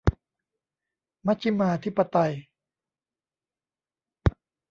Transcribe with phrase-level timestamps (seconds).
[1.25, 2.33] มัชฌิมาธิปไตย